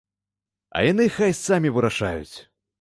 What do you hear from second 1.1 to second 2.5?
хай самі вырашаюць.